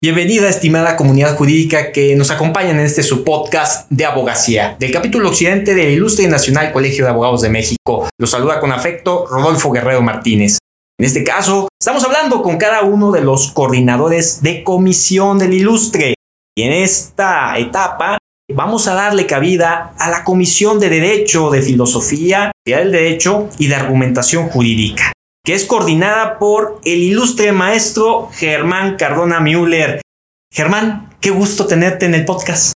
Bienvenida, 0.00 0.48
estimada 0.48 0.94
comunidad 0.94 1.36
jurídica 1.36 1.90
que 1.90 2.14
nos 2.14 2.30
acompaña 2.30 2.70
en 2.70 2.78
este 2.78 3.02
su 3.02 3.24
podcast 3.24 3.90
de 3.90 4.04
abogacía 4.04 4.76
del 4.78 4.92
capítulo 4.92 5.28
occidente 5.28 5.74
del 5.74 5.90
Ilustre 5.90 6.28
Nacional 6.28 6.70
Colegio 6.70 7.04
de 7.04 7.10
Abogados 7.10 7.42
de 7.42 7.48
México. 7.48 8.08
Los 8.16 8.30
saluda 8.30 8.60
con 8.60 8.70
afecto 8.70 9.26
Rodolfo 9.26 9.72
Guerrero 9.72 10.00
Martínez. 10.00 10.58
En 11.00 11.04
este 11.04 11.24
caso, 11.24 11.66
estamos 11.82 12.04
hablando 12.04 12.42
con 12.42 12.58
cada 12.58 12.82
uno 12.82 13.10
de 13.10 13.22
los 13.22 13.50
coordinadores 13.50 14.40
de 14.40 14.62
comisión 14.62 15.36
del 15.40 15.54
Ilustre. 15.54 16.14
Y 16.56 16.62
en 16.62 16.74
esta 16.74 17.58
etapa 17.58 18.18
vamos 18.54 18.86
a 18.86 18.94
darle 18.94 19.26
cabida 19.26 19.94
a 19.98 20.08
la 20.10 20.22
Comisión 20.22 20.78
de 20.78 20.90
Derecho, 20.90 21.50
de 21.50 21.60
Filosofía, 21.60 22.52
del 22.64 22.92
Derecho 22.92 23.48
y 23.58 23.66
de 23.66 23.74
Argumentación 23.74 24.48
Jurídica 24.48 25.10
que 25.48 25.54
es 25.54 25.64
coordinada 25.64 26.38
por 26.38 26.78
el 26.84 26.98
ilustre 26.98 27.52
maestro 27.52 28.28
Germán 28.34 28.96
Cardona 28.98 29.40
Müller. 29.40 30.02
Germán, 30.52 31.16
qué 31.22 31.30
gusto 31.30 31.66
tenerte 31.66 32.04
en 32.04 32.12
el 32.12 32.26
podcast. 32.26 32.74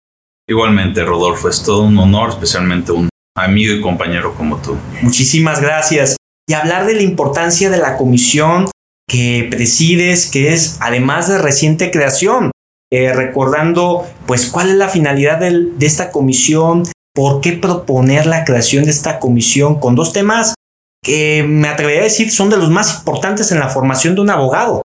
Igualmente, 0.48 1.04
Rodolfo, 1.04 1.50
es 1.50 1.64
todo 1.64 1.84
un 1.84 1.98
honor, 1.98 2.30
especialmente 2.30 2.94
un 2.94 3.10
amigo 3.36 3.74
y 3.74 3.82
compañero 3.82 4.36
como 4.36 4.56
tú. 4.62 4.78
Muchísimas 5.02 5.60
gracias. 5.60 6.16
Y 6.48 6.54
hablar 6.54 6.86
de 6.86 6.96
la 6.96 7.02
importancia 7.02 7.70
de 7.70 7.78
la 7.78 7.98
comisión 7.98 8.72
que 9.06 9.50
presides, 9.52 10.32
que 10.32 10.54
es 10.54 10.78
además 10.80 11.28
de 11.28 11.40
reciente 11.40 11.92
creación, 11.92 12.52
eh, 12.90 13.12
recordando 13.12 14.08
pues 14.26 14.50
cuál 14.50 14.70
es 14.70 14.76
la 14.76 14.88
finalidad 14.88 15.40
de 15.40 15.86
esta 15.86 16.10
comisión, 16.10 16.84
por 17.14 17.42
qué 17.42 17.52
proponer 17.52 18.28
la 18.28 18.46
creación 18.46 18.86
de 18.86 18.92
esta 18.92 19.20
comisión 19.20 19.78
con 19.78 19.96
dos 19.96 20.14
temas 20.14 20.54
que 21.04 21.44
me 21.48 21.68
atrevería 21.68 22.02
a 22.02 22.06
decir 22.06 22.32
son 22.32 22.50
de 22.50 22.58
los 22.58 22.70
más 22.70 23.00
importantes 23.00 23.52
en 23.52 23.60
la 23.60 23.70
formación 23.70 24.16
de 24.16 24.22
un 24.22 24.30
abogado. 24.30 24.82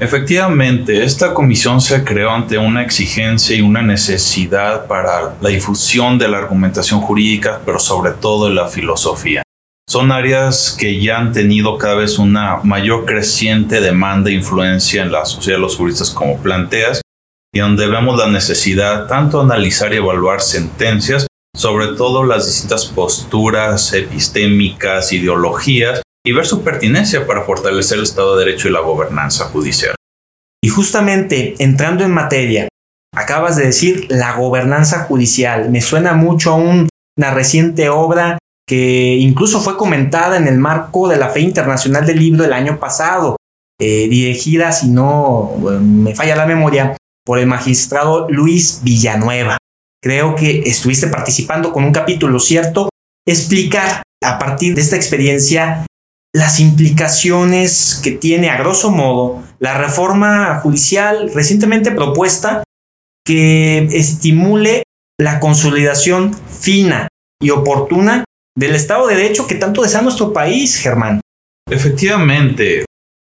Efectivamente, 0.00 1.04
esta 1.04 1.32
comisión 1.32 1.80
se 1.80 2.02
creó 2.02 2.30
ante 2.30 2.58
una 2.58 2.82
exigencia 2.82 3.54
y 3.54 3.60
una 3.60 3.82
necesidad 3.82 4.86
para 4.86 5.34
la 5.40 5.48
difusión 5.48 6.18
de 6.18 6.28
la 6.28 6.38
argumentación 6.38 7.00
jurídica, 7.00 7.60
pero 7.64 7.78
sobre 7.78 8.12
todo 8.12 8.48
de 8.48 8.54
la 8.54 8.66
filosofía. 8.66 9.42
Son 9.88 10.10
áreas 10.10 10.74
que 10.76 11.00
ya 11.00 11.18
han 11.18 11.32
tenido 11.32 11.76
cada 11.76 11.96
vez 11.96 12.18
una 12.18 12.56
mayor 12.64 13.04
creciente 13.04 13.80
demanda 13.80 14.30
e 14.30 14.34
influencia 14.34 15.02
en 15.02 15.12
la 15.12 15.24
sociedad 15.24 15.58
de 15.58 15.62
los 15.62 15.76
juristas 15.76 16.10
como 16.10 16.38
planteas, 16.38 17.02
y 17.54 17.60
donde 17.60 17.86
vemos 17.86 18.18
la 18.18 18.28
necesidad 18.28 19.06
tanto 19.06 19.38
de 19.38 19.44
analizar 19.44 19.92
y 19.92 19.98
evaluar 19.98 20.40
sentencias, 20.40 21.26
sobre 21.54 21.88
todo 21.88 22.24
las 22.24 22.46
distintas 22.46 22.86
posturas 22.86 23.92
epistémicas, 23.92 25.12
ideologías, 25.12 26.02
y 26.24 26.32
ver 26.32 26.46
su 26.46 26.62
pertinencia 26.62 27.26
para 27.26 27.42
fortalecer 27.42 27.98
el 27.98 28.04
Estado 28.04 28.36
de 28.36 28.44
Derecho 28.44 28.68
y 28.68 28.72
la 28.72 28.80
gobernanza 28.80 29.46
judicial. 29.46 29.94
Y 30.62 30.68
justamente 30.68 31.56
entrando 31.58 32.04
en 32.04 32.12
materia, 32.12 32.68
acabas 33.14 33.56
de 33.56 33.66
decir 33.66 34.06
la 34.08 34.36
gobernanza 34.36 35.00
judicial. 35.00 35.70
Me 35.70 35.80
suena 35.80 36.14
mucho 36.14 36.52
a 36.52 36.54
una 36.54 37.34
reciente 37.34 37.88
obra 37.88 38.38
que 38.66 39.16
incluso 39.16 39.60
fue 39.60 39.76
comentada 39.76 40.36
en 40.36 40.46
el 40.46 40.58
marco 40.58 41.08
de 41.08 41.16
la 41.16 41.30
Fe 41.30 41.40
Internacional 41.40 42.06
del 42.06 42.20
Libro 42.20 42.44
del 42.44 42.52
año 42.52 42.78
pasado, 42.78 43.36
eh, 43.80 44.06
dirigida, 44.08 44.70
si 44.70 44.88
no 44.88 45.50
me 45.58 46.14
falla 46.14 46.36
la 46.36 46.46
memoria, 46.46 46.96
por 47.24 47.40
el 47.40 47.46
magistrado 47.46 48.28
Luis 48.30 48.80
Villanueva 48.84 49.58
creo 50.02 50.34
que 50.34 50.62
estuviste 50.66 51.06
participando 51.06 51.72
con 51.72 51.84
un 51.84 51.92
capítulo, 51.92 52.40
¿cierto? 52.40 52.88
Explicar 53.26 54.02
a 54.22 54.38
partir 54.38 54.74
de 54.74 54.80
esta 54.80 54.96
experiencia 54.96 55.86
las 56.34 56.60
implicaciones 56.60 58.00
que 58.02 58.12
tiene 58.12 58.48
a 58.50 58.56
grosso 58.56 58.90
modo 58.90 59.42
la 59.58 59.76
reforma 59.76 60.58
judicial 60.60 61.30
recientemente 61.34 61.92
propuesta 61.92 62.64
que 63.24 63.88
estimule 63.92 64.82
la 65.20 65.38
consolidación 65.40 66.34
fina 66.34 67.08
y 67.40 67.50
oportuna 67.50 68.24
del 68.56 68.74
Estado 68.74 69.06
de 69.06 69.16
Derecho 69.16 69.46
que 69.46 69.54
tanto 69.54 69.82
desea 69.82 70.02
nuestro 70.02 70.32
país, 70.32 70.78
Germán. 70.78 71.20
Efectivamente, 71.70 72.84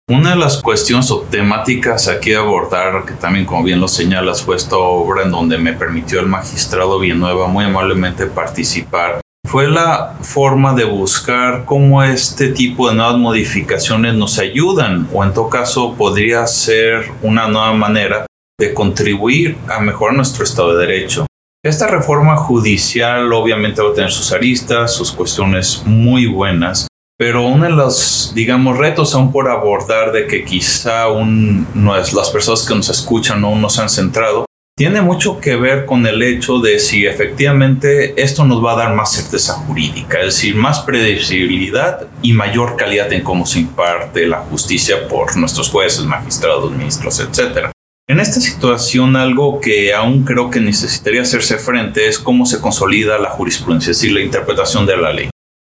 una 0.09 0.31
de 0.31 0.37
las 0.37 0.59
cuestiones 0.59 1.11
o 1.11 1.21
temáticas 1.21 2.07
aquí 2.07 2.33
a 2.33 2.39
abordar, 2.39 3.05
que 3.05 3.13
también 3.13 3.45
como 3.45 3.63
bien 3.63 3.79
lo 3.79 3.87
señalas, 3.87 4.41
fue 4.41 4.55
esta 4.55 4.75
obra 4.75 5.21
en 5.21 5.29
donde 5.29 5.59
me 5.59 5.73
permitió 5.73 6.19
el 6.19 6.25
magistrado 6.25 6.97
Villanueva 6.99 7.47
muy 7.47 7.65
amablemente 7.65 8.25
participar, 8.25 9.21
fue 9.47 9.69
la 9.69 10.15
forma 10.21 10.73
de 10.73 10.85
buscar 10.85 11.63
cómo 11.65 12.03
este 12.03 12.49
tipo 12.49 12.89
de 12.89 12.95
nuevas 12.95 13.17
modificaciones 13.17 14.15
nos 14.15 14.39
ayudan 14.39 15.07
o 15.13 15.23
en 15.23 15.31
todo 15.31 15.47
caso 15.47 15.93
podría 15.93 16.45
ser 16.47 17.11
una 17.21 17.47
nueva 17.47 17.73
manera 17.73 18.25
de 18.59 18.73
contribuir 18.73 19.57
a 19.67 19.79
mejorar 19.79 20.15
nuestro 20.15 20.43
Estado 20.43 20.75
de 20.75 20.87
Derecho. 20.87 21.27
Esta 21.63 21.85
reforma 21.87 22.35
judicial 22.35 23.31
obviamente 23.31 23.81
va 23.81 23.91
a 23.91 23.93
tener 23.93 24.11
sus 24.11 24.31
aristas, 24.31 24.93
sus 24.93 25.11
cuestiones 25.11 25.83
muy 25.85 26.25
buenas, 26.25 26.87
pero 27.19 27.45
uno 27.45 27.65
de 27.65 27.71
los, 27.71 28.31
digamos, 28.33 28.77
retos 28.77 29.13
aún 29.13 29.33
por 29.33 29.49
abordar 29.49 30.13
de 30.13 30.25
que 30.25 30.45
quizá 30.45 31.09
un, 31.09 31.67
no 31.73 31.93
las 31.97 32.29
personas 32.29 32.65
que 32.65 32.73
nos 32.73 32.87
escuchan 32.87 33.41
no 33.41 33.53
nos 33.57 33.77
han 33.77 33.89
centrado, 33.89 34.45
tiene 34.77 35.01
mucho 35.01 35.41
que 35.41 35.57
ver 35.57 35.85
con 35.85 36.07
el 36.07 36.23
hecho 36.23 36.59
de 36.59 36.79
si 36.79 37.05
efectivamente 37.05 38.23
esto 38.23 38.45
nos 38.45 38.63
va 38.63 38.71
a 38.71 38.77
dar 38.77 38.93
más 38.93 39.11
certeza 39.11 39.55
jurídica, 39.55 40.19
es 40.19 40.27
decir, 40.27 40.55
más 40.55 40.79
predecibilidad 40.79 42.07
y 42.21 42.31
mayor 42.31 42.77
calidad 42.77 43.11
en 43.11 43.21
cómo 43.21 43.45
se 43.45 43.59
imparte 43.59 44.25
la 44.25 44.37
justicia 44.37 45.05
por 45.09 45.35
nuestros 45.35 45.67
jueces, 45.67 46.05
magistrados, 46.05 46.71
ministros, 46.71 47.19
etc. 47.19 47.71
En 48.07 48.21
esta 48.21 48.39
situación, 48.39 49.17
algo 49.17 49.59
que 49.59 49.93
aún 49.93 50.23
creo 50.23 50.49
que 50.49 50.61
necesitaría 50.61 51.23
hacerse 51.23 51.57
frente 51.57 52.07
es 52.07 52.17
cómo 52.17 52.45
se 52.45 52.61
consolida 52.61 53.19
la 53.19 53.31
jurisprudencia, 53.31 53.91
es 53.91 53.97
decir, 53.97 54.13
la 54.13 54.21
interpretación 54.21 54.85
de 54.85 54.95
la 54.95 55.11
ley. 55.11 55.29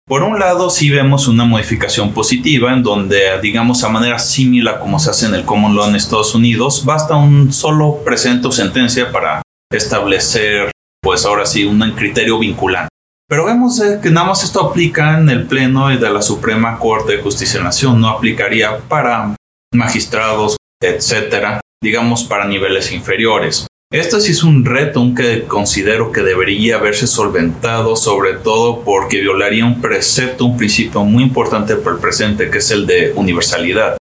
Por 0.10 0.24
un 0.24 0.40
lado, 0.40 0.72
sí 0.72 0.90
vemos 0.90 1.28
una 1.28 1.46
modificación 1.46 2.14
positiva 2.14 2.74
en 2.74 2.82
donde, 2.82 3.40
digamos, 3.44 3.84
a 3.84 3.90
manera 3.90 4.18
similar 4.18 4.80
como 4.80 4.98
se 4.98 5.12
hace 5.12 5.28
en 5.28 5.36
el 5.36 5.46
Common 5.46 5.76
Law 5.76 5.88
en 5.88 5.96
Estados 5.96 6.34
Unidos, 6.34 6.84
basta 6.84 7.16
un 7.16 7.54
solo 7.54 8.00
presente 8.04 8.48
o 8.48 8.52
sentencia 8.52 9.12
para 9.12 9.44
establecer, 9.72 10.72
pues 11.00 11.28
ahora 11.28 11.46
sí, 11.46 11.64
un 11.64 11.80
criterio 11.92 12.40
vinculante. 12.40 12.90
Pero 13.30 13.46
vemos 13.46 13.80
eh, 13.82 14.00
que 14.02 14.10
nada 14.10 14.26
más 14.26 14.44
esto 14.44 14.68
aplica 14.68 15.16
en 15.16 15.30
el 15.30 15.46
Pleno 15.46 15.90
de 15.90 16.10
la 16.10 16.24
Suprema 16.24 16.80
Corte 16.80 17.18
de 17.18 17.22
Justicia 17.22 17.60
de 17.60 17.66
la 17.66 17.70
Nación, 17.70 18.02
no 18.02 18.10
aplicaría 18.10 18.80
para 18.80 19.36
magistrados, 19.72 20.58
etcétera, 20.82 21.62
digamos, 21.84 22.24
para 22.24 22.48
niveles 22.48 22.92
inferiores. 22.92 23.68
Esto 23.92 24.20
sí 24.20 24.34
es 24.34 24.44
un 24.44 24.66
reto 24.66 25.04
que 25.16 25.46
considero 25.46 26.12
que 26.12 26.22
debería 26.22 26.76
haberse 26.76 27.08
solventado, 27.08 27.96
sobre 27.96 28.36
todo 28.36 28.82
porque 28.82 29.20
violaría 29.20 29.66
un 29.66 29.82
precepto, 29.82 30.46
un 30.46 30.58
principio 30.58 31.04
muy 31.04 31.24
importante 31.24 31.76
para 31.76 31.96
el 31.96 32.02
presente, 32.02 32.52
que 32.52 32.60
es 32.60 32.70
el 32.70 32.86
de 32.86 33.14
universalidad. 33.16 33.98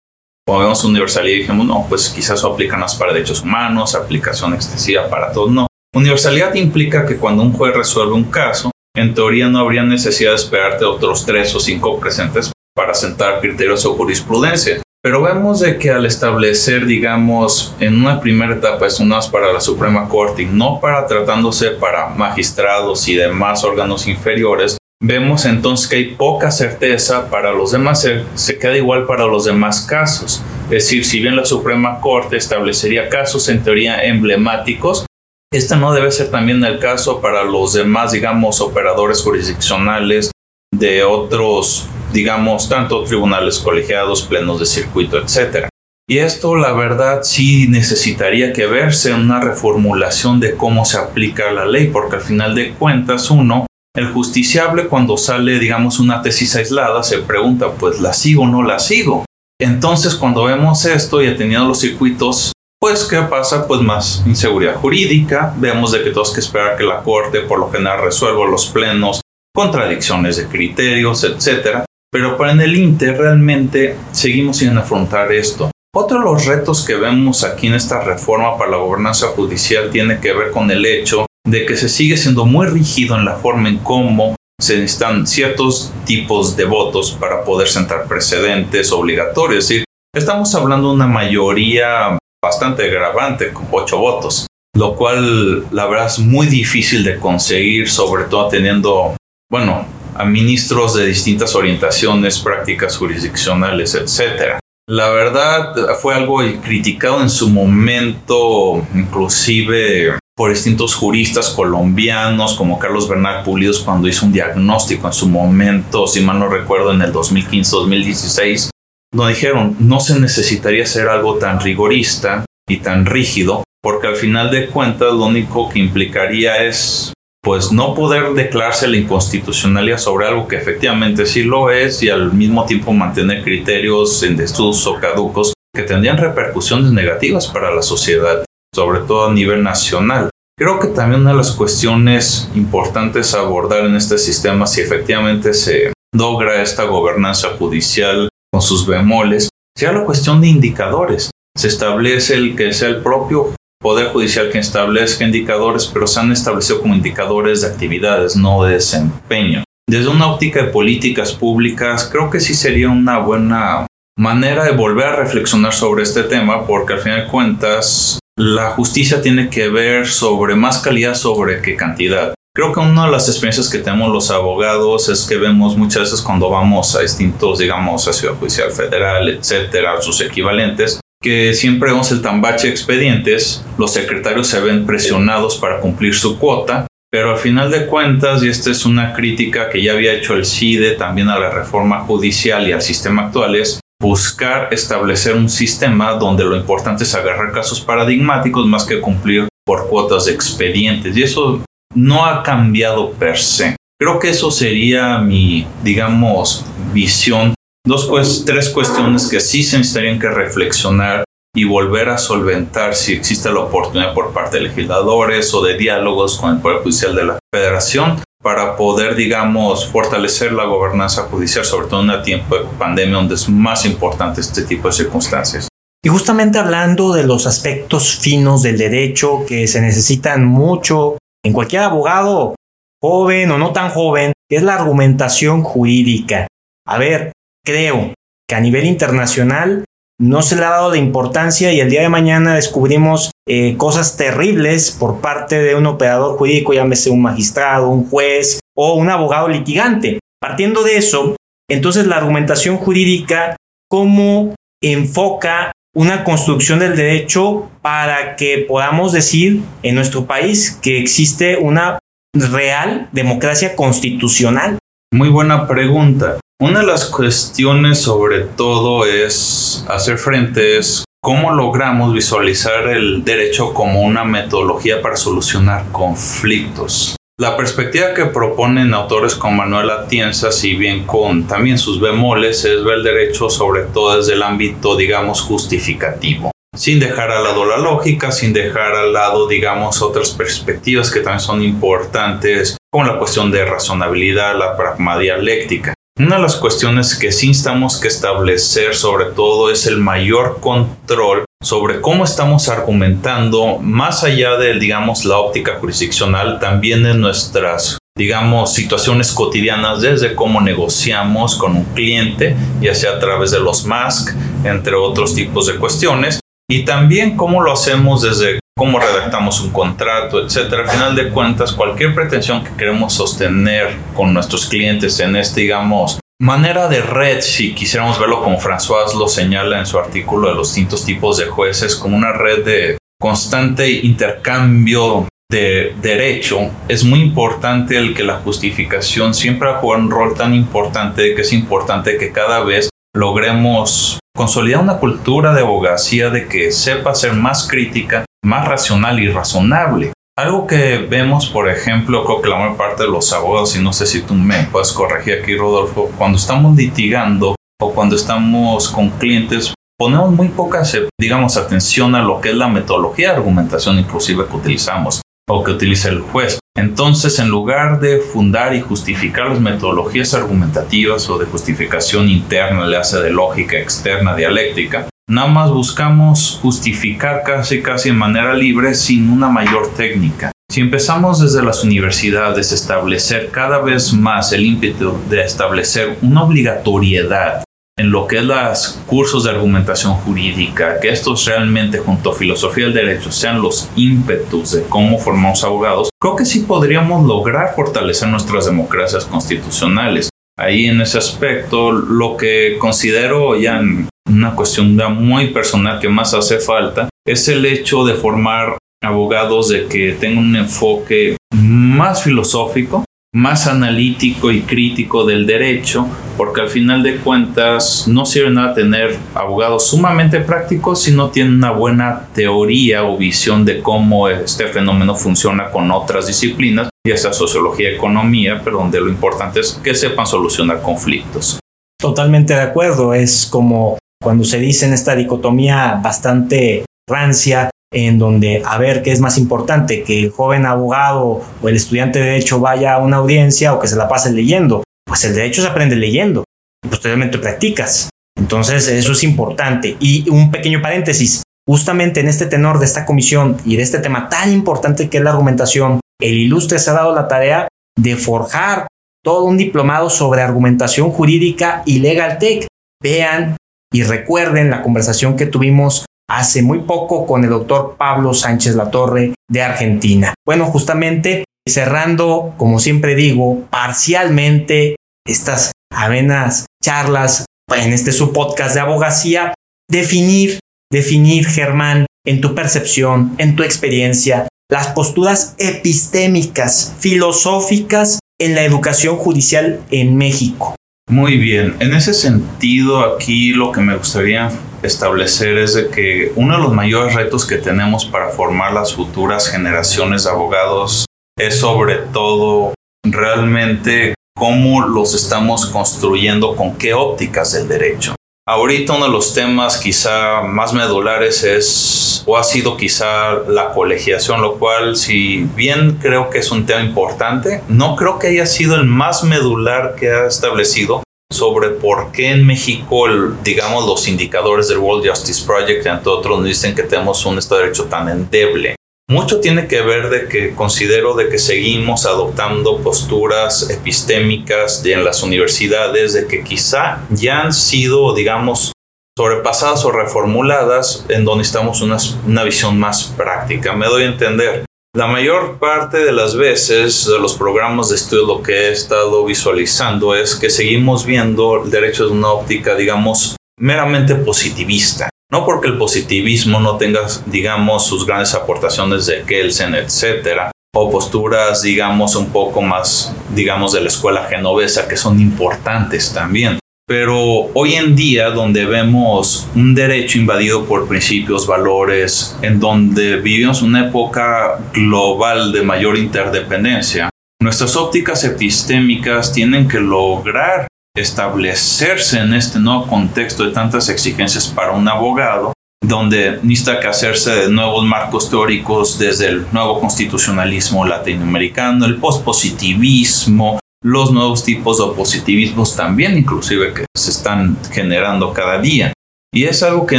Cuando 0.46 0.64
vemos 0.64 0.84
universalidad 0.84 1.38
dijimos, 1.38 1.66
no, 1.66 1.86
pues 1.88 2.10
quizás 2.10 2.38
eso 2.38 2.52
aplica 2.52 2.76
más 2.76 2.96
para 2.96 3.14
derechos 3.14 3.40
humanos, 3.40 3.94
aplicación 3.94 4.52
extensiva 4.52 5.08
para 5.08 5.32
todos. 5.32 5.50
No. 5.50 5.66
Universalidad 5.94 6.54
implica 6.54 7.06
que 7.06 7.16
cuando 7.16 7.42
un 7.42 7.54
juez 7.54 7.74
resuelve 7.74 8.12
un 8.12 8.24
caso, 8.24 8.70
en 8.94 9.14
teoría 9.14 9.48
no 9.48 9.60
habría 9.60 9.84
necesidad 9.84 10.32
de 10.32 10.36
esperarte 10.36 10.84
otros 10.84 11.24
tres 11.24 11.54
o 11.54 11.60
cinco 11.60 11.98
presentes 11.98 12.52
para 12.74 12.92
sentar 12.92 13.40
criterios 13.40 13.86
o 13.86 13.94
jurisprudencia. 13.94 14.82
Pero 15.00 15.22
vemos 15.22 15.60
de 15.60 15.78
que 15.78 15.92
al 15.92 16.06
establecer, 16.06 16.84
digamos, 16.84 17.72
en 17.78 18.00
una 18.00 18.20
primera 18.20 18.54
etapa 18.54 18.88
es 18.88 18.98
unas 18.98 19.28
para 19.28 19.52
la 19.52 19.60
Suprema 19.60 20.08
Corte 20.08 20.42
y 20.42 20.46
no 20.46 20.80
para 20.80 21.06
tratándose 21.06 21.70
para 21.70 22.08
magistrados 22.08 23.06
y 23.06 23.14
demás 23.14 23.62
órganos 23.62 24.08
inferiores, 24.08 24.76
vemos 25.00 25.44
entonces 25.44 25.86
que 25.86 25.96
hay 25.96 26.14
poca 26.16 26.50
certeza 26.50 27.30
para 27.30 27.52
los 27.52 27.70
demás, 27.70 28.00
se, 28.00 28.24
se, 28.34 28.58
queda 28.58 28.76
igual 28.76 29.06
para 29.06 29.26
los 29.26 29.44
demás 29.44 29.82
casos. 29.82 30.42
Es 30.64 30.84
decir, 30.84 31.04
si 31.04 31.20
bien 31.20 31.36
la 31.36 31.44
Suprema 31.44 32.00
Corte 32.00 32.36
establecería 32.36 33.08
casos 33.08 33.48
en 33.48 33.62
teoría 33.62 34.02
emblemáticos, 34.02 35.06
este 35.52 35.76
no 35.76 35.92
debe 35.92 36.10
ser 36.10 36.32
también 36.32 36.64
el 36.64 36.80
caso 36.80 37.20
para 37.20 37.44
los 37.44 37.72
demás, 37.72 38.10
digamos, 38.10 38.60
operadores 38.60 39.22
jurisdiccionales 39.22 40.32
de 40.74 41.04
otros 41.04 41.88
digamos, 42.12 42.68
tanto 42.68 43.04
tribunales 43.04 43.58
colegiados, 43.58 44.22
plenos 44.22 44.60
de 44.60 44.66
circuito, 44.66 45.18
etc. 45.18 45.68
Y 46.10 46.18
esto, 46.18 46.56
la 46.56 46.72
verdad, 46.72 47.20
sí 47.22 47.68
necesitaría 47.68 48.52
que 48.52 48.66
verse 48.66 49.12
una 49.12 49.40
reformulación 49.40 50.40
de 50.40 50.54
cómo 50.54 50.84
se 50.84 50.96
aplica 50.96 51.52
la 51.52 51.66
ley, 51.66 51.88
porque 51.88 52.16
al 52.16 52.22
final 52.22 52.54
de 52.54 52.72
cuentas, 52.72 53.30
uno, 53.30 53.66
el 53.94 54.12
justiciable 54.12 54.86
cuando 54.86 55.16
sale, 55.16 55.58
digamos, 55.58 55.98
una 55.98 56.22
tesis 56.22 56.56
aislada, 56.56 57.02
se 57.02 57.18
pregunta, 57.18 57.72
pues, 57.72 58.00
¿la 58.00 58.14
sigo 58.14 58.44
o 58.44 58.46
no 58.46 58.62
la 58.62 58.78
sigo? 58.78 59.24
Entonces, 59.60 60.14
cuando 60.14 60.44
vemos 60.44 60.84
esto 60.84 61.20
y 61.20 61.26
atendiendo 61.26 61.68
los 61.68 61.80
circuitos, 61.80 62.52
pues, 62.80 63.04
¿qué 63.04 63.20
pasa? 63.22 63.66
Pues 63.66 63.80
más 63.80 64.22
inseguridad 64.24 64.76
jurídica, 64.76 65.52
vemos 65.56 65.90
de 65.90 65.98
que 65.98 66.10
tenemos 66.10 66.32
que 66.32 66.40
esperar 66.40 66.76
que 66.76 66.84
la 66.84 67.02
Corte 67.02 67.40
por 67.40 67.58
lo 67.58 67.70
general 67.70 68.00
resuelva 68.00 68.46
los 68.46 68.66
plenos, 68.68 69.20
contradicciones 69.52 70.36
de 70.36 70.46
criterios, 70.46 71.24
etcétera. 71.24 71.84
Pero 72.10 72.36
para 72.36 72.52
en 72.52 72.60
el 72.60 72.76
Inter 72.76 73.18
realmente 73.18 73.96
seguimos 74.12 74.58
sin 74.58 74.76
afrontar 74.76 75.30
esto. 75.32 75.70
Otro 75.94 76.18
de 76.18 76.24
los 76.24 76.46
retos 76.46 76.84
que 76.84 76.94
vemos 76.94 77.44
aquí 77.44 77.66
en 77.66 77.74
esta 77.74 78.02
reforma 78.02 78.56
para 78.56 78.72
la 78.72 78.76
gobernanza 78.78 79.28
judicial 79.28 79.90
tiene 79.90 80.20
que 80.20 80.32
ver 80.32 80.50
con 80.50 80.70
el 80.70 80.84
hecho 80.86 81.26
de 81.46 81.66
que 81.66 81.76
se 81.76 81.88
sigue 81.88 82.16
siendo 82.16 82.44
muy 82.44 82.66
rígido 82.66 83.16
en 83.16 83.24
la 83.24 83.36
forma 83.36 83.68
en 83.68 83.78
cómo 83.78 84.36
se 84.60 84.76
necesitan 84.76 85.26
ciertos 85.26 85.92
tipos 86.04 86.56
de 86.56 86.64
votos 86.64 87.12
para 87.12 87.44
poder 87.44 87.68
sentar 87.68 88.06
precedentes 88.06 88.92
obligatorios. 88.92 89.64
Es 89.64 89.68
decir, 89.68 89.84
estamos 90.14 90.54
hablando 90.54 90.88
de 90.88 90.94
una 90.94 91.06
mayoría 91.06 92.18
bastante 92.42 92.84
agravante, 92.84 93.52
con 93.52 93.66
ocho 93.70 93.98
votos, 93.98 94.46
lo 94.74 94.94
cual 94.94 95.66
la 95.72 95.86
verdad 95.86 96.06
es 96.06 96.18
muy 96.18 96.46
difícil 96.46 97.04
de 97.04 97.18
conseguir, 97.18 97.88
sobre 97.88 98.24
todo 98.24 98.48
teniendo, 98.48 99.16
bueno, 99.50 99.86
a 100.18 100.24
ministros 100.24 100.94
de 100.94 101.06
distintas 101.06 101.54
orientaciones, 101.54 102.38
prácticas 102.40 102.96
jurisdiccionales, 102.96 103.94
etc. 103.94 104.58
La 104.88 105.10
verdad 105.10 105.74
fue 106.00 106.14
algo 106.14 106.40
criticado 106.62 107.22
en 107.22 107.30
su 107.30 107.48
momento, 107.48 108.86
inclusive 108.94 110.18
por 110.36 110.50
distintos 110.50 110.94
juristas 110.94 111.50
colombianos 111.50 112.54
como 112.54 112.78
Carlos 112.78 113.08
Bernal 113.08 113.42
Pulidos 113.42 113.80
cuando 113.80 114.08
hizo 114.08 114.24
un 114.24 114.32
diagnóstico 114.32 115.08
en 115.08 115.12
su 115.12 115.28
momento, 115.28 116.06
si 116.06 116.20
mal 116.20 116.38
no 116.38 116.48
recuerdo, 116.48 116.92
en 116.92 117.02
el 117.02 117.12
2015-2016, 117.12 118.70
nos 119.12 119.28
dijeron 119.28 119.76
no 119.80 120.00
se 120.00 120.18
necesitaría 120.20 120.86
ser 120.86 121.08
algo 121.08 121.38
tan 121.38 121.60
rigorista 121.60 122.44
y 122.68 122.78
tan 122.78 123.06
rígido, 123.06 123.64
porque 123.82 124.06
al 124.06 124.16
final 124.16 124.50
de 124.50 124.66
cuentas 124.66 125.12
lo 125.12 125.26
único 125.26 125.68
que 125.68 125.80
implicaría 125.80 126.64
es 126.64 127.12
pues 127.42 127.72
no 127.72 127.94
poder 127.94 128.32
declararse 128.34 128.88
la 128.88 128.96
inconstitucionalidad 128.96 129.98
sobre 129.98 130.26
algo 130.26 130.48
que 130.48 130.56
efectivamente 130.56 131.24
sí 131.26 131.42
lo 131.42 131.70
es 131.70 132.02
y 132.02 132.10
al 132.10 132.32
mismo 132.32 132.66
tiempo 132.66 132.92
mantener 132.92 133.42
criterios 133.42 134.22
en 134.22 134.36
desuso 134.36 134.96
caducos 135.00 135.54
que 135.74 135.82
tendrían 135.82 136.18
repercusiones 136.18 136.90
negativas 136.90 137.46
para 137.46 137.74
la 137.74 137.82
sociedad 137.82 138.44
sobre 138.74 139.00
todo 139.00 139.28
a 139.28 139.32
nivel 139.32 139.62
nacional. 139.62 140.30
Creo 140.58 140.80
que 140.80 140.88
también 140.88 141.22
una 141.22 141.30
de 141.30 141.36
las 141.36 141.52
cuestiones 141.52 142.50
importantes 142.54 143.34
a 143.34 143.40
abordar 143.40 143.86
en 143.86 143.94
este 143.94 144.18
sistema, 144.18 144.66
si 144.66 144.80
efectivamente 144.80 145.54
se 145.54 145.92
logra 146.12 146.62
esta 146.62 146.84
gobernanza 146.84 147.50
judicial 147.58 148.28
con 148.52 148.60
sus 148.60 148.86
bemoles, 148.86 149.50
sea 149.76 149.92
la 149.92 150.04
cuestión 150.04 150.40
de 150.40 150.48
indicadores. 150.48 151.30
Se 151.56 151.68
establece 151.68 152.34
el 152.34 152.56
que 152.56 152.72
sea 152.72 152.88
el 152.88 153.02
propio 153.02 153.54
Poder 153.80 154.08
Judicial 154.08 154.50
que 154.50 154.58
establezca 154.58 155.24
indicadores, 155.24 155.86
pero 155.86 156.08
se 156.08 156.18
han 156.18 156.32
establecido 156.32 156.80
como 156.80 156.96
indicadores 156.96 157.60
de 157.60 157.68
actividades, 157.68 158.34
no 158.34 158.64
de 158.64 158.74
desempeño. 158.74 159.62
Desde 159.88 160.08
una 160.08 160.26
óptica 160.32 160.64
de 160.64 160.70
políticas 160.70 161.32
públicas, 161.32 162.08
creo 162.10 162.28
que 162.28 162.40
sí 162.40 162.54
sería 162.54 162.88
una 162.88 163.18
buena 163.18 163.86
manera 164.18 164.64
de 164.64 164.72
volver 164.72 165.06
a 165.06 165.16
reflexionar 165.16 165.72
sobre 165.72 166.02
este 166.02 166.24
tema, 166.24 166.66
porque 166.66 166.94
al 166.94 166.98
final 166.98 167.22
de 167.22 167.28
cuentas 167.28 168.18
la 168.36 168.70
justicia 168.70 169.22
tiene 169.22 169.48
que 169.48 169.68
ver 169.68 170.08
sobre 170.08 170.56
más 170.56 170.80
calidad 170.80 171.14
sobre 171.14 171.62
qué 171.62 171.76
cantidad. 171.76 172.34
Creo 172.54 172.72
que 172.72 172.80
una 172.80 173.06
de 173.06 173.12
las 173.12 173.28
experiencias 173.28 173.68
que 173.68 173.78
tenemos 173.78 174.12
los 174.12 174.32
abogados 174.32 175.08
es 175.08 175.24
que 175.24 175.36
vemos 175.36 175.76
muchas 175.76 176.02
veces 176.02 176.20
cuando 176.20 176.50
vamos 176.50 176.96
a 176.96 177.02
distintos, 177.02 177.60
digamos, 177.60 178.08
a 178.08 178.12
Ciudad 178.12 178.34
Judicial 178.34 178.72
Federal, 178.72 179.28
etcétera, 179.28 180.02
sus 180.02 180.20
equivalentes, 180.20 180.98
que 181.20 181.52
siempre 181.54 181.90
vemos 181.90 182.12
el 182.12 182.22
tambache 182.22 182.68
de 182.68 182.72
expedientes, 182.72 183.64
los 183.76 183.92
secretarios 183.92 184.46
se 184.46 184.60
ven 184.60 184.86
presionados 184.86 185.56
para 185.56 185.80
cumplir 185.80 186.14
su 186.14 186.38
cuota, 186.38 186.86
pero 187.10 187.30
al 187.30 187.38
final 187.38 187.70
de 187.70 187.86
cuentas, 187.86 188.42
y 188.42 188.48
esta 188.48 188.70
es 188.70 188.84
una 188.84 189.14
crítica 189.14 189.70
que 189.70 189.82
ya 189.82 189.92
había 189.92 190.12
hecho 190.12 190.34
el 190.34 190.44
CIDE 190.44 190.92
también 190.92 191.28
a 191.28 191.38
la 191.38 191.50
reforma 191.50 192.00
judicial 192.00 192.68
y 192.68 192.72
al 192.72 192.82
sistema 192.82 193.26
actual, 193.26 193.56
es 193.56 193.80
buscar 194.00 194.68
establecer 194.72 195.34
un 195.34 195.48
sistema 195.48 196.12
donde 196.12 196.44
lo 196.44 196.54
importante 196.54 197.04
es 197.04 197.14
agarrar 197.14 197.52
casos 197.52 197.80
paradigmáticos 197.80 198.66
más 198.66 198.84
que 198.84 199.00
cumplir 199.00 199.48
por 199.66 199.88
cuotas 199.88 200.26
de 200.26 200.32
expedientes. 200.32 201.16
Y 201.16 201.22
eso 201.22 201.64
no 201.94 202.26
ha 202.26 202.42
cambiado 202.42 203.12
per 203.12 203.38
se. 203.38 203.76
Creo 204.00 204.18
que 204.18 204.30
eso 204.30 204.50
sería 204.50 205.18
mi, 205.18 205.66
digamos, 205.82 206.64
visión. 206.92 207.54
Dos, 207.86 208.44
tres 208.44 208.68
cuestiones 208.70 209.28
que 209.28 209.40
sí 209.40 209.62
se 209.62 209.78
necesitarían 209.78 210.18
que 210.18 210.28
reflexionar 210.28 211.24
y 211.56 211.64
volver 211.64 212.08
a 212.10 212.18
solventar 212.18 212.94
si 212.94 213.14
existe 213.14 213.50
la 213.50 213.60
oportunidad 213.60 214.14
por 214.14 214.32
parte 214.32 214.58
de 214.58 214.64
legisladores 214.64 215.52
o 215.54 215.62
de 215.62 215.76
diálogos 215.76 216.38
con 216.38 216.54
el 216.54 216.60
Poder 216.60 216.82
Judicial 216.82 217.14
de 217.14 217.24
la 217.24 217.38
Federación 217.52 218.22
para 218.42 218.76
poder, 218.76 219.16
digamos, 219.16 219.86
fortalecer 219.86 220.52
la 220.52 220.64
gobernanza 220.64 221.24
judicial, 221.24 221.64
sobre 221.64 221.88
todo 221.88 222.02
en 222.02 222.10
un 222.10 222.22
tiempo 222.22 222.56
de 222.56 222.64
pandemia 222.78 223.16
donde 223.16 223.34
es 223.34 223.48
más 223.48 223.84
importante 223.84 224.40
este 224.40 224.62
tipo 224.62 224.88
de 224.88 224.94
circunstancias. 224.94 225.68
Y 226.04 226.08
justamente 226.08 226.58
hablando 226.58 227.12
de 227.12 227.24
los 227.24 227.46
aspectos 227.46 228.16
finos 228.16 228.62
del 228.62 228.78
derecho 228.78 229.44
que 229.46 229.66
se 229.66 229.80
necesitan 229.80 230.44
mucho 230.44 231.18
en 231.44 231.52
cualquier 231.52 231.82
abogado, 231.82 232.54
joven 233.02 233.50
o 233.50 233.58
no 233.58 233.72
tan 233.72 233.90
joven, 233.90 234.32
es 234.48 234.62
la 234.62 234.74
argumentación 234.74 235.62
jurídica. 235.62 236.46
A 236.86 236.98
ver, 236.98 237.32
creo 237.68 238.14
que 238.48 238.54
a 238.54 238.60
nivel 238.60 238.86
internacional 238.86 239.84
no 240.18 240.40
se 240.40 240.56
le 240.56 240.64
ha 240.64 240.70
dado 240.70 240.90
de 240.90 240.98
importancia 240.98 241.70
y 241.70 241.80
el 241.80 241.90
día 241.90 242.00
de 242.00 242.08
mañana 242.08 242.54
descubrimos 242.54 243.30
eh, 243.46 243.76
cosas 243.76 244.16
terribles 244.16 244.90
por 244.90 245.20
parte 245.20 245.58
de 245.58 245.74
un 245.74 245.84
operador 245.84 246.38
jurídico, 246.38 246.72
llámese 246.72 247.10
un 247.10 247.20
magistrado, 247.20 247.90
un 247.90 248.08
juez 248.08 248.58
o 248.74 248.94
un 248.94 249.10
abogado 249.10 249.48
litigante. 249.48 250.18
Partiendo 250.40 250.82
de 250.82 250.96
eso, 250.96 251.36
entonces 251.68 252.06
la 252.06 252.16
argumentación 252.16 252.78
jurídica, 252.78 253.56
¿cómo 253.90 254.54
enfoca 254.82 255.72
una 255.94 256.24
construcción 256.24 256.78
del 256.78 256.96
derecho 256.96 257.70
para 257.82 258.36
que 258.36 258.64
podamos 258.66 259.12
decir 259.12 259.62
en 259.82 259.94
nuestro 259.94 260.24
país 260.24 260.78
que 260.82 260.98
existe 260.98 261.58
una 261.58 261.98
real 262.32 263.10
democracia 263.12 263.76
constitucional? 263.76 264.78
Muy 265.12 265.28
buena 265.28 265.68
pregunta. 265.68 266.38
Una 266.60 266.80
de 266.80 266.86
las 266.86 267.04
cuestiones 267.04 268.00
sobre 268.00 268.40
todo 268.40 269.06
es 269.06 269.84
hacer 269.88 270.18
frente 270.18 270.76
es 270.76 271.04
cómo 271.22 271.52
logramos 271.52 272.12
visualizar 272.12 272.88
el 272.88 273.22
derecho 273.22 273.72
como 273.72 274.02
una 274.02 274.24
metodología 274.24 275.00
para 275.00 275.14
solucionar 275.14 275.84
conflictos. 275.92 277.14
La 277.38 277.56
perspectiva 277.56 278.12
que 278.12 278.24
proponen 278.24 278.92
autores 278.92 279.36
como 279.36 279.58
Manuel 279.58 279.88
Atienza, 279.90 280.50
si 280.50 280.74
bien 280.74 281.06
con 281.06 281.46
también 281.46 281.78
sus 281.78 282.00
bemoles, 282.00 282.64
es 282.64 282.82
ver 282.82 282.94
el 282.94 283.04
derecho 283.04 283.48
sobre 283.50 283.84
todo 283.84 284.16
desde 284.16 284.32
el 284.32 284.42
ámbito, 284.42 284.96
digamos, 284.96 285.40
justificativo 285.40 286.50
sin 286.76 287.00
dejar 287.00 287.30
al 287.30 287.42
lado 287.42 287.64
la 287.64 287.76
lógica, 287.76 288.30
sin 288.30 288.52
dejar 288.52 288.94
al 288.94 289.12
lado, 289.12 289.48
digamos, 289.48 290.00
otras 290.00 290.30
perspectivas 290.30 291.10
que 291.10 291.20
también 291.20 291.40
son 291.40 291.62
importantes, 291.62 292.76
como 292.90 293.04
la 293.04 293.18
cuestión 293.18 293.50
de 293.50 293.64
razonabilidad, 293.64 294.56
la 294.56 294.76
pragma 294.76 295.18
dialéctica. 295.18 295.94
Una 296.18 296.34
de 296.34 296.42
las 296.42 296.56
cuestiones 296.56 297.14
que 297.14 297.30
sí 297.30 297.50
estamos 297.50 298.00
que 298.00 298.08
establecer 298.08 298.96
sobre 298.96 299.26
todo 299.26 299.70
es 299.70 299.86
el 299.86 299.98
mayor 299.98 300.58
control 300.60 301.44
sobre 301.62 302.00
cómo 302.00 302.24
estamos 302.24 302.68
argumentando 302.68 303.78
más 303.78 304.24
allá 304.24 304.56
de, 304.56 304.74
digamos, 304.80 305.24
la 305.24 305.38
óptica 305.38 305.76
jurisdiccional, 305.78 306.58
también 306.58 307.06
en 307.06 307.20
nuestras, 307.20 307.98
digamos, 308.16 308.74
situaciones 308.74 309.30
cotidianas, 309.30 310.00
desde 310.00 310.34
cómo 310.34 310.60
negociamos 310.60 311.54
con 311.54 311.76
un 311.76 311.84
cliente, 311.84 312.56
ya 312.80 312.96
sea 312.96 313.12
a 313.12 313.20
través 313.20 313.52
de 313.52 313.60
los 313.60 313.84
MASC, 313.84 314.34
entre 314.64 314.96
otros 314.96 315.36
tipos 315.36 315.68
de 315.68 315.76
cuestiones, 315.76 316.40
y 316.68 316.84
también 316.84 317.36
cómo 317.36 317.62
lo 317.62 317.72
hacemos 317.72 318.22
desde 318.22 318.58
cómo 318.78 319.00
redactamos 319.00 319.60
un 319.60 319.70
contrato, 319.70 320.42
etcétera. 320.42 320.84
Al 320.84 320.88
final 320.88 321.16
de 321.16 321.30
cuentas, 321.30 321.72
cualquier 321.72 322.14
pretensión 322.14 322.64
que 322.64 322.74
queremos 322.76 323.12
sostener 323.12 323.94
con 324.14 324.32
nuestros 324.32 324.66
clientes 324.66 325.18
en 325.20 325.36
este, 325.36 325.62
digamos, 325.62 326.20
manera 326.40 326.88
de 326.88 327.02
red, 327.02 327.40
si 327.40 327.74
quisiéramos 327.74 328.18
verlo 328.18 328.42
como 328.42 328.60
François 328.60 329.12
lo 329.18 329.28
señala 329.28 329.80
en 329.80 329.86
su 329.86 329.98
artículo 329.98 330.48
de 330.48 330.54
los 330.54 330.68
distintos 330.68 331.04
tipos 331.04 331.36
de 331.36 331.46
jueces, 331.46 331.96
como 331.96 332.16
una 332.16 332.32
red 332.32 332.64
de 332.64 332.98
constante 333.20 333.90
intercambio 333.90 335.26
de 335.50 335.94
derecho, 336.00 336.70
es 336.86 337.04
muy 337.04 337.20
importante 337.20 337.96
el 337.96 338.14
que 338.14 338.22
la 338.22 338.36
justificación 338.36 339.34
siempre 339.34 339.68
va 339.68 339.78
a 339.78 339.80
jugar 339.80 339.98
un 339.98 340.10
rol 340.10 340.34
tan 340.36 340.54
importante 340.54 341.34
que 341.34 341.40
es 341.40 341.52
importante 341.52 342.16
que 342.16 342.30
cada 342.30 342.62
vez 342.62 342.90
logremos 343.16 344.20
consolidar 344.36 344.80
una 344.80 344.98
cultura 344.98 345.52
de 345.52 345.62
abogacía 345.62 346.30
de 346.30 346.46
que 346.46 346.70
sepa 346.70 347.14
ser 347.14 347.32
más 347.32 347.66
crítica 347.66 348.24
más 348.44 348.66
racional 348.66 349.20
y 349.20 349.28
razonable. 349.28 350.12
Algo 350.38 350.66
que 350.66 350.98
vemos, 350.98 351.48
por 351.48 351.68
ejemplo, 351.68 352.24
creo 352.24 352.40
que 352.40 352.48
la 352.48 352.56
mayor 352.56 352.76
parte 352.76 353.02
de 353.02 353.08
los 353.08 353.32
abogados, 353.32 353.74
y 353.76 353.82
no 353.82 353.92
sé 353.92 354.06
si 354.06 354.22
tú 354.22 354.34
me 354.34 354.64
puedes 354.64 354.92
corregir 354.92 355.40
aquí, 355.40 355.56
Rodolfo, 355.56 356.10
cuando 356.16 356.38
estamos 356.38 356.76
litigando 356.76 357.56
o 357.80 357.92
cuando 357.92 358.14
estamos 358.14 358.88
con 358.88 359.10
clientes, 359.10 359.74
ponemos 359.98 360.30
muy 360.30 360.48
poca, 360.48 360.82
digamos, 361.18 361.56
atención 361.56 362.14
a 362.14 362.22
lo 362.22 362.40
que 362.40 362.50
es 362.50 362.54
la 362.54 362.68
metodología 362.68 363.30
de 363.30 363.36
argumentación 363.36 363.98
inclusive 363.98 364.46
que 364.46 364.56
utilizamos 364.56 365.20
o 365.48 365.64
que 365.64 365.72
utiliza 365.72 366.08
el 366.08 366.20
juez. 366.20 366.60
Entonces, 366.76 367.40
en 367.40 367.48
lugar 367.48 367.98
de 367.98 368.20
fundar 368.20 368.74
y 368.74 368.80
justificar 368.80 369.48
las 369.48 369.60
metodologías 369.60 370.34
argumentativas 370.34 371.28
o 371.28 371.38
de 371.38 371.46
justificación 371.46 372.28
interna, 372.28 372.86
le 372.86 372.96
hace 372.96 373.18
de 373.18 373.30
lógica 373.30 373.76
externa, 373.76 374.36
dialéctica, 374.36 375.08
nada 375.28 375.48
más 375.48 375.70
buscamos 375.70 376.58
justificar 376.62 377.42
casi 377.44 377.82
casi 377.82 378.08
de 378.08 378.16
manera 378.16 378.54
libre 378.54 378.94
sin 378.94 379.30
una 379.30 379.48
mayor 379.48 379.92
técnica. 379.94 380.50
Si 380.70 380.80
empezamos 380.80 381.40
desde 381.40 381.62
las 381.62 381.84
universidades 381.84 382.72
a 382.72 382.74
establecer 382.74 383.50
cada 383.50 383.78
vez 383.78 384.12
más 384.12 384.52
el 384.52 384.64
ímpetu 384.64 385.18
de 385.28 385.42
establecer 385.42 386.18
una 386.22 386.42
obligatoriedad 386.42 387.62
en 387.98 388.10
lo 388.10 388.26
que 388.26 388.38
es 388.38 388.44
los 388.44 389.00
cursos 389.06 389.44
de 389.44 389.50
argumentación 389.50 390.14
jurídica, 390.14 391.00
que 391.00 391.08
estos 391.08 391.44
realmente 391.46 391.98
junto 391.98 392.30
a 392.30 392.34
filosofía 392.34 392.84
del 392.84 392.94
derecho 392.94 393.32
sean 393.32 393.60
los 393.60 393.90
ímpetus 393.96 394.72
de 394.72 394.84
cómo 394.84 395.18
formamos 395.18 395.64
abogados, 395.64 396.10
creo 396.20 396.36
que 396.36 396.44
sí 396.44 396.60
podríamos 396.60 397.26
lograr 397.26 397.74
fortalecer 397.74 398.28
nuestras 398.28 398.66
democracias 398.66 399.24
constitucionales. 399.24 400.30
Ahí 400.56 400.86
en 400.86 401.00
ese 401.00 401.18
aspecto, 401.18 401.90
lo 401.92 402.36
que 402.36 402.76
considero 402.78 403.58
ya 403.58 403.80
una 404.28 404.54
cuestión 404.54 404.96
muy 405.14 405.48
personal 405.48 405.98
que 406.00 406.08
más 406.08 406.34
hace 406.34 406.58
falta 406.58 407.08
es 407.26 407.48
el 407.48 407.64
hecho 407.66 408.04
de 408.04 408.14
formar 408.14 408.78
abogados 409.02 409.68
de 409.68 409.86
que 409.86 410.12
tengan 410.12 410.44
un 410.44 410.56
enfoque 410.56 411.36
más 411.54 412.22
filosófico 412.22 413.04
más 413.34 413.66
analítico 413.66 414.50
y 414.50 414.62
crítico 414.62 415.26
del 415.26 415.46
derecho, 415.46 416.06
porque 416.38 416.62
al 416.62 416.70
final 416.70 417.02
de 417.02 417.18
cuentas 417.18 418.08
no 418.08 418.24
sirve 418.24 418.50
nada 418.50 418.72
tener 418.72 419.18
abogados 419.34 419.86
sumamente 419.88 420.40
prácticos 420.40 421.02
si 421.02 421.12
no 421.12 421.28
tienen 421.28 421.56
una 421.56 421.70
buena 421.70 422.28
teoría 422.34 423.04
o 423.04 423.18
visión 423.18 423.66
de 423.66 423.82
cómo 423.82 424.28
este 424.30 424.66
fenómeno 424.68 425.14
funciona 425.14 425.70
con 425.70 425.90
otras 425.90 426.26
disciplinas, 426.26 426.88
ya 427.06 427.18
sea 427.18 427.34
sociología, 427.34 427.90
economía, 427.90 428.62
pero 428.64 428.78
donde 428.78 428.98
lo 428.98 429.08
importante 429.08 429.60
es 429.60 429.78
que 429.84 429.94
sepan 429.94 430.26
solucionar 430.26 430.80
conflictos. 430.80 431.60
Totalmente 432.00 432.54
de 432.54 432.62
acuerdo, 432.62 433.12
es 433.12 433.46
como 433.46 433.98
cuando 434.22 434.44
se 434.44 434.58
dice 434.58 434.86
en 434.86 434.92
esta 434.92 435.14
dicotomía 435.14 436.00
bastante 436.02 436.84
rancia 437.08 437.70
en 437.92 438.18
donde 438.18 438.62
a 438.64 438.76
ver 438.78 439.02
qué 439.02 439.12
es 439.12 439.20
más 439.20 439.38
importante, 439.38 440.02
que 440.02 440.18
el 440.18 440.30
joven 440.30 440.66
abogado 440.66 441.42
o 441.62 441.68
el 441.68 441.76
estudiante 441.76 442.18
de 442.18 442.26
derecho 442.26 442.60
vaya 442.60 442.94
a 442.94 442.98
una 442.98 443.18
audiencia 443.18 443.72
o 443.72 443.80
que 443.80 443.88
se 443.88 443.96
la 443.96 444.08
pase 444.08 444.32
leyendo. 444.32 444.84
Pues 445.06 445.24
el 445.24 445.34
derecho 445.34 445.62
se 445.62 445.68
aprende 445.68 445.96
leyendo 445.96 446.44
posteriormente 446.88 447.38
practicas. 447.38 448.10
Entonces 448.36 448.88
eso 448.88 449.12
es 449.12 449.24
importante. 449.24 449.96
Y 450.00 450.28
un 450.30 450.50
pequeño 450.50 450.82
paréntesis, 450.82 451.42
justamente 451.66 452.20
en 452.20 452.28
este 452.28 452.46
tenor 452.46 452.78
de 452.78 452.84
esta 452.84 453.06
comisión 453.06 453.56
y 453.64 453.76
de 453.76 453.82
este 453.82 453.98
tema 453.98 454.28
tan 454.28 454.52
importante 454.52 455.08
que 455.08 455.18
es 455.18 455.24
la 455.24 455.30
argumentación, 455.30 456.00
el 456.20 456.34
ilustre 456.34 456.78
se 456.78 456.90
ha 456.90 456.94
dado 456.94 457.14
la 457.14 457.28
tarea 457.28 457.68
de 457.96 458.16
forjar 458.16 458.86
todo 459.24 459.44
un 459.44 459.56
diplomado 459.56 460.10
sobre 460.10 460.42
argumentación 460.42 461.10
jurídica 461.10 461.82
y 461.86 461.98
legal 462.00 462.38
tech. 462.38 462.66
Vean 463.02 463.56
y 463.92 464.02
recuerden 464.02 464.70
la 464.70 464.82
conversación 464.82 465.36
que 465.36 465.46
tuvimos 465.46 466.06
hace 466.28 466.62
muy 466.62 466.80
poco 466.80 467.26
con 467.26 467.44
el 467.44 467.50
doctor 467.50 467.96
Pablo 467.98 468.34
Sánchez 468.34 468.74
Latorre 468.74 469.34
de 469.48 469.62
Argentina. 469.62 470.34
Bueno, 470.46 470.66
justamente 470.66 471.44
cerrando, 471.66 472.54
como 472.56 472.78
siempre 472.78 473.14
digo, 473.14 473.64
parcialmente 473.70 474.96
estas 475.26 475.72
avenas 475.90 476.66
charlas 476.82 477.46
en 477.74 477.92
este 477.92 478.12
su 478.12 478.32
podcast 478.32 478.74
de 478.74 478.80
abogacía, 478.80 479.54
definir, 479.90 480.58
definir, 480.90 481.46
Germán, 481.46 482.06
en 482.26 482.40
tu 482.40 482.54
percepción, 482.54 483.34
en 483.38 483.56
tu 483.56 483.62
experiencia, 483.62 484.48
las 484.70 484.88
posturas 484.88 485.54
epistémicas, 485.58 486.94
filosóficas 486.98 488.18
en 488.38 488.54
la 488.54 488.64
educación 488.64 489.16
judicial 489.16 489.80
en 489.90 490.16
México. 490.16 490.76
Muy 491.08 491.38
bien, 491.38 491.74
en 491.80 491.94
ese 491.94 492.12
sentido 492.12 493.00
aquí 493.00 493.52
lo 493.52 493.72
que 493.72 493.80
me 493.80 493.96
gustaría 493.96 494.50
establecer 494.82 495.56
es 495.56 495.72
de 495.72 495.88
que 495.88 496.32
uno 496.36 496.56
de 496.56 496.62
los 496.62 496.74
mayores 496.74 497.14
retos 497.14 497.46
que 497.46 497.56
tenemos 497.56 498.04
para 498.04 498.28
formar 498.28 498.74
las 498.74 498.92
futuras 498.92 499.48
generaciones 499.48 500.24
de 500.24 500.30
abogados 500.30 501.06
es 501.38 501.60
sobre 501.60 501.96
todo 502.12 502.74
realmente 503.02 504.14
cómo 504.36 504.86
los 504.86 505.14
estamos 505.14 505.64
construyendo, 505.66 506.54
con 506.54 506.76
qué 506.76 506.92
ópticas 506.92 507.52
del 507.52 507.68
derecho. 507.68 508.14
Ahorita 508.50 508.94
uno 508.94 509.04
de 509.04 509.12
los 509.12 509.34
temas 509.34 509.76
quizá 509.76 510.40
más 510.40 510.72
medulares 510.72 511.44
es 511.44 512.22
o 512.24 512.38
ha 512.38 512.42
sido 512.42 512.78
quizá 512.78 513.40
la 513.46 513.74
colegiación, 513.74 514.40
lo 514.40 514.54
cual 514.54 514.96
si 514.96 515.40
bien 515.54 515.98
creo 516.00 516.30
que 516.30 516.38
es 516.38 516.50
un 516.50 516.64
tema 516.64 516.80
importante, 516.80 517.62
no 517.68 517.94
creo 517.94 518.18
que 518.18 518.28
haya 518.28 518.46
sido 518.46 518.76
el 518.76 518.84
más 518.84 519.22
medular 519.22 519.96
que 519.96 520.10
ha 520.10 520.26
establecido 520.26 521.02
sobre 521.30 521.68
por 521.68 522.10
qué 522.10 522.30
en 522.30 522.46
México, 522.46 523.04
digamos, 523.44 523.84
los 523.84 524.08
indicadores 524.08 524.68
del 524.68 524.78
World 524.78 525.06
Justice 525.06 525.44
Project, 525.44 525.84
entre 525.84 526.10
otros, 526.10 526.38
nos 526.38 526.46
dicen 526.46 526.74
que 526.74 526.84
tenemos 526.84 527.26
un 527.26 527.36
Estado 527.36 527.60
de 527.60 527.66
Derecho 527.66 527.84
tan 527.84 528.08
endeble. 528.08 528.77
Mucho 529.10 529.40
tiene 529.40 529.66
que 529.68 529.80
ver 529.80 530.10
de 530.10 530.28
que 530.28 530.54
considero 530.54 531.14
de 531.14 531.30
que 531.30 531.38
seguimos 531.38 532.04
adoptando 532.04 532.82
posturas 532.82 533.70
epistémicas 533.70 534.84
en 534.84 535.02
las 535.02 535.22
universidades 535.22 536.12
de 536.12 536.26
que 536.26 536.44
quizá 536.44 537.06
ya 537.08 537.40
han 537.40 537.54
sido, 537.54 538.14
digamos, 538.14 538.72
sobrepasadas 539.16 539.86
o 539.86 539.92
reformuladas 539.92 541.06
en 541.08 541.24
donde 541.24 541.44
estamos 541.44 541.80
una, 541.80 541.96
una 542.26 542.44
visión 542.44 542.78
más 542.78 543.04
práctica. 543.16 543.72
Me 543.72 543.86
doy 543.86 544.02
a 544.02 544.08
entender. 544.08 544.66
La 544.94 545.06
mayor 545.06 545.58
parte 545.58 546.04
de 546.04 546.12
las 546.12 546.36
veces 546.36 547.06
de 547.06 547.18
los 547.18 547.34
programas 547.34 547.88
de 547.88 547.96
estudio 547.96 548.26
lo 548.26 548.42
que 548.42 548.52
he 548.52 548.72
estado 548.72 549.24
visualizando 549.24 550.14
es 550.14 550.36
que 550.36 550.50
seguimos 550.50 551.06
viendo 551.06 551.64
el 551.64 551.70
derecho 551.70 552.04
de 552.04 552.12
una 552.12 552.28
óptica, 552.28 552.74
digamos, 552.74 553.36
meramente 553.58 554.16
positivista. 554.16 555.08
No 555.30 555.44
porque 555.44 555.68
el 555.68 555.76
positivismo 555.76 556.58
no 556.58 556.78
tenga, 556.78 557.00
digamos, 557.26 557.86
sus 557.86 558.06
grandes 558.06 558.34
aportaciones 558.34 559.04
de 559.04 559.24
Kelsen, 559.24 559.74
etcétera, 559.74 560.50
o 560.74 560.90
posturas, 560.90 561.60
digamos, 561.60 562.16
un 562.16 562.30
poco 562.30 562.62
más, 562.62 563.14
digamos, 563.34 563.72
de 563.72 563.82
la 563.82 563.88
escuela 563.88 564.24
genovesa 564.24 564.88
que 564.88 564.96
son 564.96 565.20
importantes 565.20 566.14
también. 566.14 566.58
Pero 566.86 567.50
hoy 567.52 567.74
en 567.74 567.94
día, 567.94 568.30
donde 568.30 568.64
vemos 568.64 569.46
un 569.54 569.74
derecho 569.74 570.16
invadido 570.16 570.64
por 570.64 570.88
principios, 570.88 571.46
valores, 571.46 572.34
en 572.40 572.58
donde 572.58 573.16
vivimos 573.16 573.60
una 573.60 573.88
época 573.88 574.58
global 574.72 575.52
de 575.52 575.60
mayor 575.60 575.98
interdependencia, 575.98 577.10
nuestras 577.42 577.76
ópticas 577.76 578.24
epistémicas 578.24 579.30
tienen 579.30 579.68
que 579.68 579.78
lograr 579.78 580.67
establecerse 581.00 582.18
en 582.18 582.34
este 582.34 582.58
nuevo 582.58 582.86
contexto 582.86 583.44
de 583.44 583.52
tantas 583.52 583.88
exigencias 583.88 584.48
para 584.48 584.72
un 584.72 584.86
abogado, 584.88 585.52
donde 585.82 586.40
necesita 586.42 586.80
que 586.80 586.88
hacerse 586.88 587.30
de 587.30 587.48
nuevos 587.48 587.84
marcos 587.84 588.28
teóricos 588.28 588.98
desde 588.98 589.28
el 589.28 589.46
nuevo 589.52 589.80
constitucionalismo 589.80 590.84
latinoamericano, 590.84 591.86
el 591.86 591.96
pospositivismo, 591.96 593.58
los 593.82 594.10
nuevos 594.10 594.44
tipos 594.44 594.78
de 594.78 594.84
opositivismos 594.84 595.76
también 595.76 596.18
inclusive 596.18 596.74
que 596.74 596.84
se 596.96 597.10
están 597.10 597.56
generando 597.70 598.32
cada 598.32 598.60
día. 598.60 598.92
Y 599.32 599.44
es 599.44 599.62
algo 599.62 599.86
que 599.86 599.98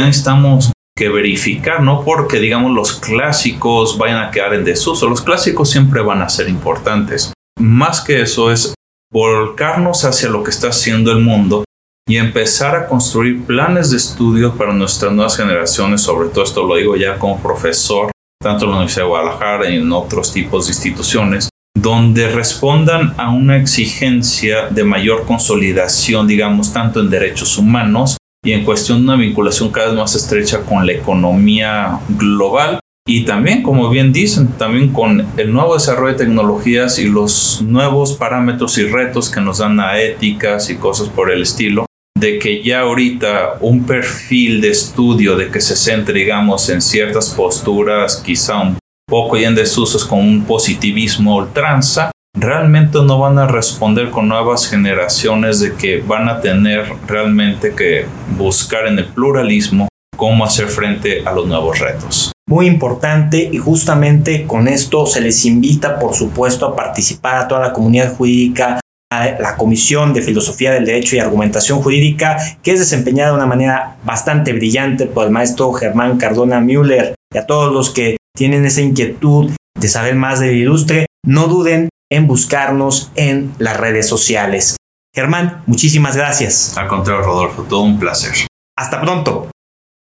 necesitamos 0.00 0.72
que 0.96 1.08
verificar, 1.08 1.82
no 1.82 2.04
porque 2.04 2.40
digamos 2.40 2.72
los 2.72 2.92
clásicos 2.92 3.96
vayan 3.96 4.22
a 4.22 4.30
quedar 4.30 4.52
en 4.54 4.64
desuso, 4.64 5.08
los 5.08 5.22
clásicos 5.22 5.70
siempre 5.70 6.02
van 6.02 6.20
a 6.20 6.28
ser 6.28 6.48
importantes. 6.48 7.32
Más 7.58 8.02
que 8.02 8.20
eso 8.20 8.52
es 8.52 8.74
volcarnos 9.12 10.04
hacia 10.04 10.28
lo 10.28 10.44
que 10.44 10.50
está 10.50 10.68
haciendo 10.68 11.10
el 11.10 11.20
mundo 11.20 11.64
y 12.08 12.16
empezar 12.16 12.76
a 12.76 12.86
construir 12.86 13.44
planes 13.44 13.90
de 13.90 13.96
estudio 13.96 14.54
para 14.54 14.72
nuestras 14.72 15.12
nuevas 15.12 15.36
generaciones, 15.36 16.02
sobre 16.02 16.28
todo 16.28 16.44
esto 16.44 16.66
lo 16.66 16.76
digo 16.76 16.96
ya 16.96 17.18
como 17.18 17.40
profesor, 17.40 18.10
tanto 18.40 18.64
en 18.64 18.70
la 18.70 18.76
Universidad 18.78 19.04
de 19.04 19.08
Guadalajara 19.08 19.70
y 19.70 19.76
en 19.76 19.92
otros 19.92 20.32
tipos 20.32 20.66
de 20.66 20.72
instituciones, 20.72 21.48
donde 21.76 22.28
respondan 22.28 23.14
a 23.16 23.30
una 23.30 23.56
exigencia 23.56 24.68
de 24.68 24.84
mayor 24.84 25.24
consolidación, 25.24 26.26
digamos, 26.26 26.72
tanto 26.72 27.00
en 27.00 27.10
derechos 27.10 27.58
humanos 27.58 28.16
y 28.44 28.52
en 28.52 28.64
cuestión 28.64 28.98
de 28.98 29.04
una 29.04 29.16
vinculación 29.16 29.70
cada 29.70 29.88
vez 29.88 29.96
más 29.96 30.14
estrecha 30.14 30.62
con 30.62 30.86
la 30.86 30.92
economía 30.92 32.00
global 32.08 32.80
y 33.12 33.24
también, 33.24 33.64
como 33.64 33.90
bien 33.90 34.12
dicen, 34.12 34.52
también 34.52 34.92
con 34.92 35.26
el 35.36 35.52
nuevo 35.52 35.74
desarrollo 35.74 36.12
de 36.12 36.24
tecnologías 36.24 37.00
y 37.00 37.06
los 37.06 37.60
nuevos 37.60 38.12
parámetros 38.12 38.78
y 38.78 38.84
retos 38.84 39.28
que 39.28 39.40
nos 39.40 39.58
dan 39.58 39.80
a 39.80 39.98
éticas 39.98 40.70
y 40.70 40.76
cosas 40.76 41.08
por 41.08 41.32
el 41.32 41.42
estilo, 41.42 41.86
de 42.16 42.38
que 42.38 42.62
ya 42.62 42.82
ahorita 42.82 43.56
un 43.62 43.84
perfil 43.84 44.60
de 44.60 44.70
estudio 44.70 45.36
de 45.36 45.48
que 45.48 45.60
se 45.60 45.74
centre, 45.74 46.14
digamos, 46.14 46.68
en 46.68 46.80
ciertas 46.80 47.30
posturas 47.30 48.22
quizá 48.24 48.58
un 48.58 48.78
poco 49.08 49.36
y 49.36 49.42
en 49.42 49.56
desusos 49.56 50.04
con 50.04 50.20
un 50.20 50.44
positivismo 50.44 51.34
ultranza, 51.34 52.12
realmente 52.38 53.00
no 53.02 53.18
van 53.18 53.40
a 53.40 53.48
responder 53.48 54.10
con 54.10 54.28
nuevas 54.28 54.70
generaciones 54.70 55.58
de 55.58 55.74
que 55.74 56.00
van 56.00 56.28
a 56.28 56.40
tener 56.40 56.84
realmente 57.08 57.74
que 57.74 58.06
buscar 58.38 58.86
en 58.86 59.00
el 59.00 59.06
pluralismo 59.06 59.88
cómo 60.16 60.44
hacer 60.44 60.68
frente 60.68 61.24
a 61.26 61.32
los 61.32 61.48
nuevos 61.48 61.80
retos. 61.80 62.30
Muy 62.50 62.66
importante 62.66 63.48
y 63.50 63.58
justamente 63.58 64.44
con 64.44 64.66
esto 64.66 65.06
se 65.06 65.20
les 65.20 65.44
invita 65.46 66.00
por 66.00 66.14
supuesto 66.14 66.66
a 66.66 66.74
participar 66.74 67.36
a 67.36 67.46
toda 67.48 67.60
la 67.60 67.72
comunidad 67.72 68.14
jurídica 68.16 68.80
la 69.12 69.56
Comisión 69.56 70.12
de 70.12 70.22
Filosofía 70.22 70.72
del 70.72 70.84
Derecho 70.84 71.16
y 71.16 71.18
Argumentación 71.18 71.82
Jurídica, 71.82 72.38
que 72.62 72.72
es 72.72 72.78
desempeñada 72.78 73.30
de 73.30 73.36
una 73.36 73.46
manera 73.46 73.96
bastante 74.04 74.52
brillante 74.52 75.06
por 75.06 75.26
el 75.26 75.32
maestro 75.32 75.72
Germán 75.72 76.16
Cardona 76.16 76.60
Müller 76.60 77.14
y 77.32 77.38
a 77.38 77.46
todos 77.46 77.72
los 77.72 77.90
que 77.90 78.16
tienen 78.36 78.64
esa 78.64 78.80
inquietud 78.80 79.50
de 79.78 79.88
saber 79.88 80.14
más 80.14 80.38
del 80.40 80.56
ilustre, 80.56 81.06
no 81.24 81.48
duden 81.48 81.88
en 82.10 82.26
buscarnos 82.26 83.10
en 83.16 83.52
las 83.58 83.76
redes 83.76 84.08
sociales. 84.08 84.76
Germán, 85.14 85.62
muchísimas 85.66 86.16
gracias. 86.16 86.76
Al 86.76 86.88
contrario, 86.88 87.24
Rodolfo, 87.24 87.62
todo 87.62 87.82
un 87.82 87.98
placer. 87.98 88.46
Hasta 88.76 89.00
pronto. 89.00 89.50